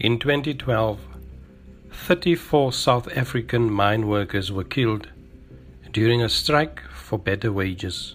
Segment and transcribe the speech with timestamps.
[0.00, 1.00] In 2012,
[1.90, 5.08] 34 South African mine workers were killed
[5.90, 8.14] during a strike for better wages.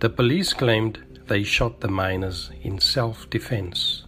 [0.00, 0.98] The police claimed
[1.28, 4.02] they shot the miners in self defense.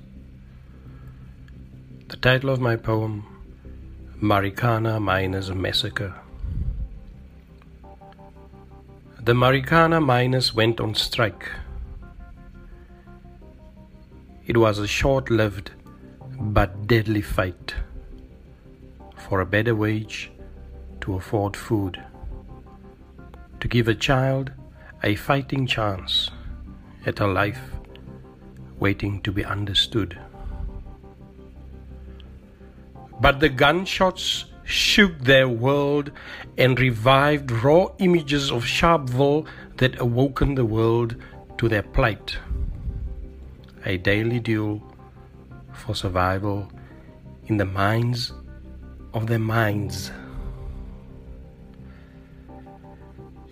[2.08, 3.24] The title of my poem,
[4.20, 6.12] Marikana Miners Massacre.
[9.20, 11.48] The Marikana miners went on strike.
[14.44, 15.70] It was a short lived
[16.38, 17.74] but deadly fight
[19.16, 20.30] for a better wage
[21.00, 22.02] to afford food,
[23.60, 24.52] to give a child
[25.02, 26.30] a fighting chance
[27.04, 27.60] at a life
[28.78, 30.18] waiting to be understood.
[33.20, 36.10] But the gunshots shook their world
[36.58, 41.16] and revived raw images of Sharpeville that awoken the world
[41.58, 42.38] to their plight.
[43.84, 44.82] A daily duel
[45.76, 46.70] for survival
[47.46, 48.32] in the minds
[49.14, 50.10] of their minds.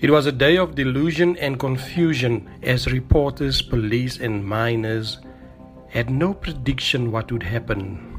[0.00, 5.18] It was a day of delusion and confusion as reporters, police, and miners
[5.88, 8.10] had no prediction what would happen.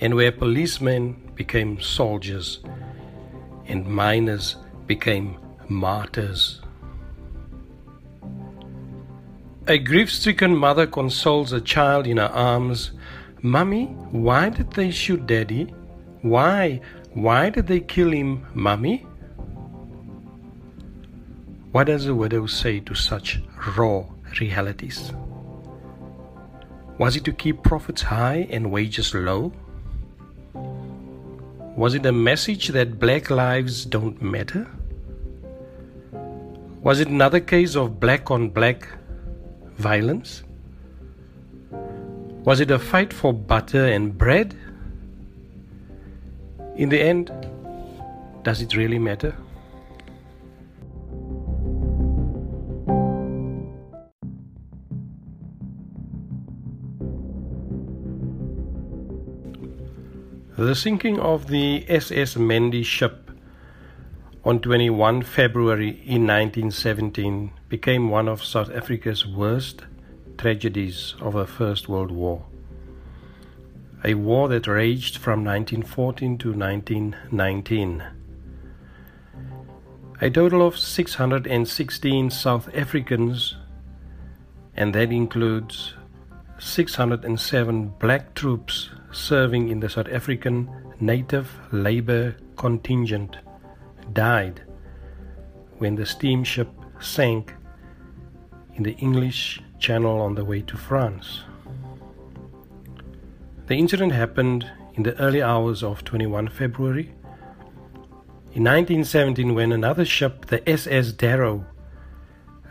[0.00, 2.60] And where policemen became soldiers
[3.66, 5.36] and miners became
[5.68, 6.60] martyrs.
[9.68, 12.92] A grief stricken mother consoles a child in her arms.
[13.42, 15.74] Mummy, why did they shoot Daddy?
[16.22, 16.80] Why?
[17.14, 19.04] Why did they kill him, Mummy?
[21.72, 23.42] What does a widow say to such
[23.76, 24.04] raw
[24.40, 25.12] realities?
[26.98, 29.52] Was it to keep profits high and wages low?
[31.74, 34.68] Was it a message that black lives don't matter?
[36.82, 38.86] Was it another case of black on black
[39.76, 40.42] violence?
[42.44, 44.56] Was it a fight for butter and bread?
[46.76, 47.32] In the end,
[48.42, 49.34] does it really matter?
[60.56, 63.30] The sinking of the SS Mendi ship
[64.42, 69.82] on 21 February in 1917 became one of South Africa's worst
[70.38, 72.42] tragedies of the First World War.
[74.02, 78.02] A war that raged from 1914 to 1919.
[80.22, 83.56] A total of 616 South Africans,
[84.74, 85.92] and that includes
[86.58, 93.36] 607 black troops serving in the South African Native Labour contingent
[94.14, 94.62] died
[95.76, 96.70] when the steamship
[97.00, 97.52] sank
[98.76, 101.42] in the English Channel on the way to France.
[103.66, 107.10] The incident happened in the early hours of 21 February.
[108.52, 111.64] In 1917, when another ship, the SS Darro,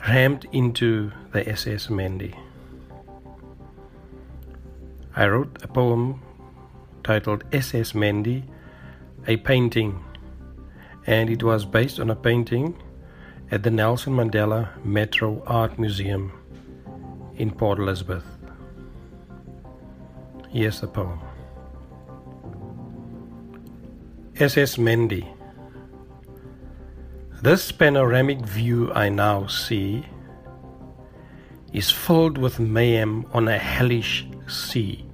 [0.08, 2.34] rammed into the SS Mendi.
[5.16, 6.22] I wrote a poem
[7.04, 8.44] titled SS Mendi,
[9.28, 10.04] a painting,
[11.08, 12.76] and it was based on a painting
[13.52, 16.32] at the Nelson Mandela Metro Art Museum
[17.38, 18.26] in Port Elizabeth.
[20.50, 21.20] Here's the poem
[24.40, 25.28] SS Mendi.
[27.42, 30.06] This panoramic view I now see
[31.72, 35.06] is filled with mayhem on a hellish sea.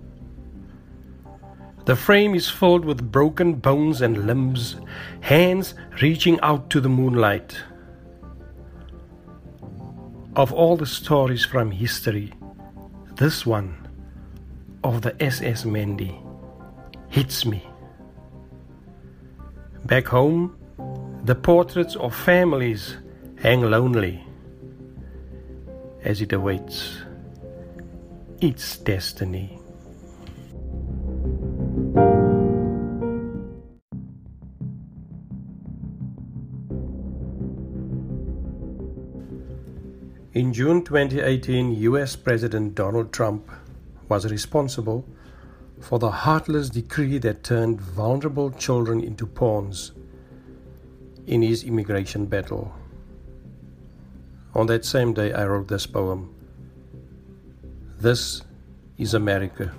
[1.86, 4.78] The frame is filled with broken bones and limbs,
[5.20, 7.58] hands reaching out to the moonlight.
[10.36, 12.34] Of all the stories from history,
[13.16, 13.75] this one
[14.81, 16.18] of the SS Mendi
[17.09, 17.68] hits me.
[19.86, 20.56] Back home,
[21.25, 22.96] the portraits of families
[23.40, 24.26] hang lonely
[26.03, 26.97] as it awaits
[28.40, 29.60] its destiny.
[40.61, 43.49] June 2018, US President Donald Trump
[44.09, 45.03] was responsible
[45.79, 49.91] for the heartless decree that turned vulnerable children into pawns
[51.25, 52.72] in his immigration battle.
[54.53, 56.31] On that same day, I wrote this poem
[57.99, 58.43] This
[58.99, 59.73] is America.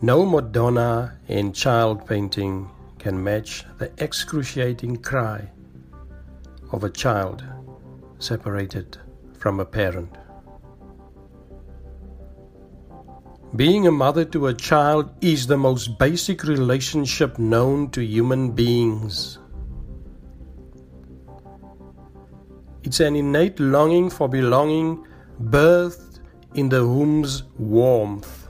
[0.00, 5.50] No Madonna in child painting can match the excruciating cry
[6.70, 7.42] of a child
[8.24, 8.96] separated
[9.38, 10.16] from a parent.
[13.56, 19.38] Being a mother to a child is the most basic relationship known to human beings.
[22.82, 25.06] It's an innate longing for belonging,
[25.40, 26.20] birthed
[26.54, 28.48] in the womb's warmth.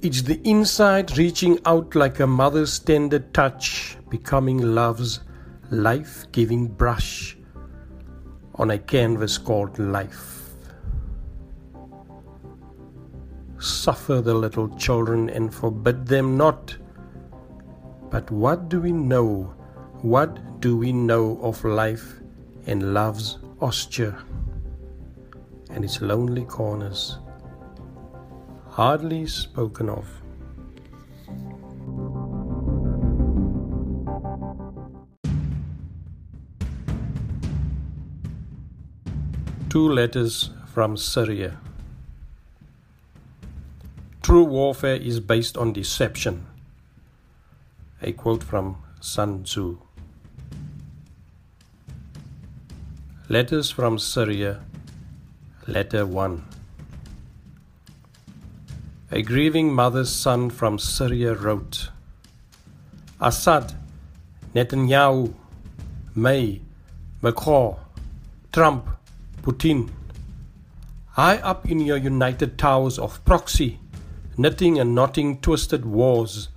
[0.00, 5.20] It's the inside reaching out like a mother's tender touch, becoming love's
[5.70, 7.36] life giving brush
[8.54, 10.54] on a canvas called life.
[13.58, 16.76] Suffer the little children and forbid them not.
[18.10, 19.54] But what do we know?
[20.00, 22.20] What do we know of life
[22.66, 24.16] and love's austere
[25.70, 27.18] and its lonely corners?
[28.68, 30.08] Hardly spoken of.
[39.70, 41.58] Two letters from Syria.
[44.22, 46.46] True warfare is based on deception.
[48.00, 49.78] A quote from Sun Tzu.
[53.28, 54.60] Letters from Syria,
[55.66, 56.46] Letter 1.
[59.12, 61.90] A grieving mother's son from Syria wrote
[63.20, 63.74] Assad,
[64.54, 65.34] Netanyahu,
[66.14, 66.62] May,
[67.20, 67.76] Macron,
[68.50, 68.97] Trump,
[69.48, 69.88] Putin,
[71.12, 73.78] high up in your united towers of proxy
[74.36, 76.50] knitting and knotting twisted wars.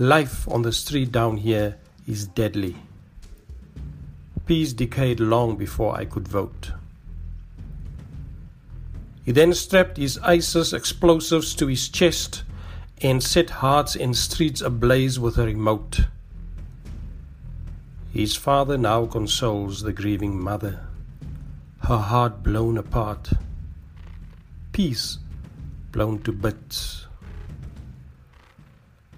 [0.00, 1.76] Life on the street down here
[2.08, 2.74] is deadly.
[4.46, 6.72] Peace decayed long before I could vote.
[9.24, 12.42] He then strapped his ISIS explosives to his chest
[13.00, 16.00] and set hearts and streets ablaze with a remote.
[18.12, 20.87] His father now consoles the grieving mother,
[21.88, 23.30] her heart blown apart.
[24.72, 25.16] Peace
[25.90, 27.06] blown to bits.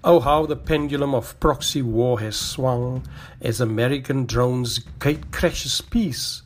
[0.05, 3.05] Oh, how the pendulum of proxy war has swung
[3.41, 6.43] as American drones gate crashes peace.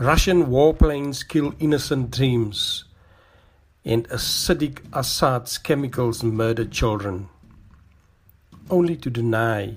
[0.00, 2.82] Russian warplanes kill innocent dreams,
[3.84, 7.28] and acidic Assad's chemicals murder children,
[8.68, 9.76] only to deny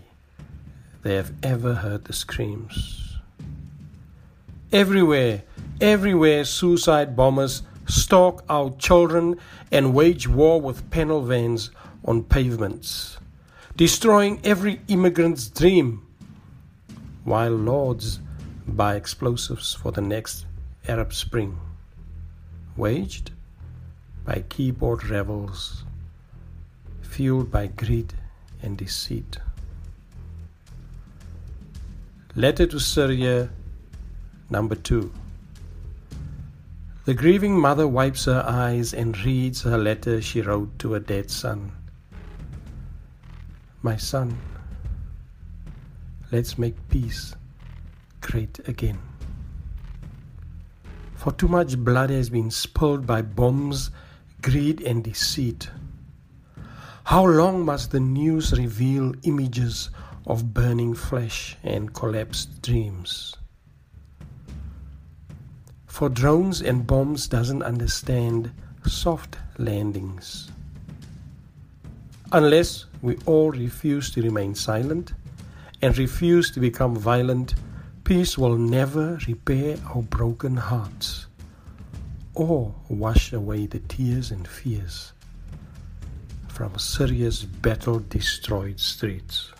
[1.03, 3.17] they have ever heard the screams.
[4.71, 5.43] Everywhere,
[5.81, 9.37] everywhere, suicide bombers stalk our children
[9.71, 11.71] and wage war with panel vans
[12.05, 13.17] on pavements,
[13.75, 16.05] destroying every immigrant's dream,
[17.23, 18.19] while lords
[18.67, 20.45] buy explosives for the next
[20.87, 21.59] Arab Spring,
[22.77, 23.31] waged
[24.25, 25.83] by keyboard rebels,
[27.01, 28.13] fueled by greed
[28.61, 29.37] and deceit.
[32.35, 33.49] Letter to Syria,
[34.49, 35.11] number two.
[37.09, 41.31] The grieving mother wipes her eyes and reads her letter she wrote to a dead
[41.31, 41.71] son.
[43.81, 44.37] My son,
[46.31, 47.33] let's make peace
[48.21, 48.99] great again.
[51.15, 53.89] For too much blood has been spilled by bombs,
[54.43, 55.71] greed, and deceit.
[57.05, 59.89] How long must the news reveal images
[60.27, 63.38] of burning flesh and collapsed dreams?
[65.99, 68.53] For drones and bombs doesn't understand
[68.87, 70.49] soft landings.
[72.31, 75.11] Unless we all refuse to remain silent
[75.81, 77.55] and refuse to become violent,
[78.05, 81.27] peace will never repair our broken hearts
[82.33, 85.11] or wash away the tears and fears
[86.47, 89.51] from Syria's battle destroyed streets.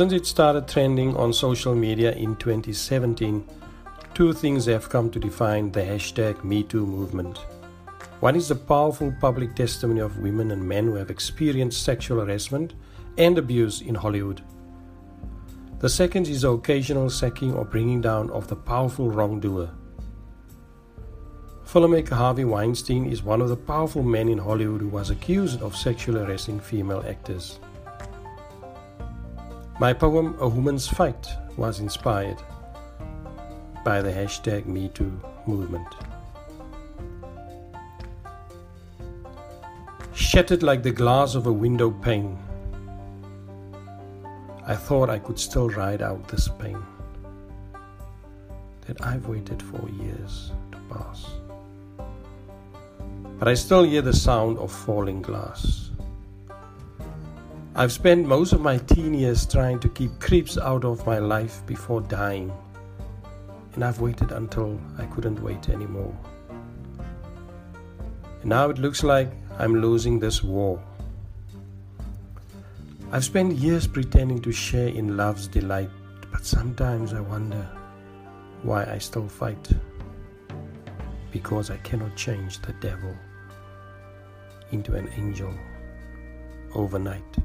[0.00, 3.46] Since it started trending on social media in 2017,
[4.14, 7.36] two things have come to define the hashtag MeToo movement.
[8.20, 12.72] One is the powerful public testimony of women and men who have experienced sexual harassment
[13.18, 14.42] and abuse in Hollywood.
[15.80, 19.68] The second is the occasional sacking or bringing down of the powerful wrongdoer.
[21.66, 25.76] Filmmaker Harvey Weinstein is one of the powerful men in Hollywood who was accused of
[25.76, 27.60] sexually harassing female actors.
[29.80, 32.36] My poem, A Woman's Fight, was inspired
[33.82, 35.10] by the hashtag MeToo
[35.46, 35.88] movement.
[40.12, 42.36] Shattered like the glass of a window pane,
[44.66, 46.84] I thought I could still ride out this pain
[48.86, 51.24] that I've waited for years to pass.
[53.38, 55.89] But I still hear the sound of falling glass.
[57.76, 61.64] I've spent most of my teen years trying to keep creeps out of my life
[61.66, 62.52] before dying,
[63.74, 66.12] and I've waited until I couldn't wait anymore.
[68.40, 70.82] And now it looks like I'm losing this war.
[73.12, 75.90] I've spent years pretending to share in love's delight,
[76.32, 77.68] but sometimes I wonder
[78.62, 79.70] why I still fight.
[81.30, 83.14] Because I cannot change the devil
[84.72, 85.54] into an angel
[86.74, 87.36] overnight.